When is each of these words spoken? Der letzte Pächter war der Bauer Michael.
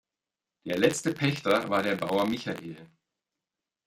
Der 0.65 0.79
letzte 0.79 1.13
Pächter 1.13 1.69
war 1.69 1.83
der 1.83 1.95
Bauer 1.95 2.25
Michael. 2.25 2.89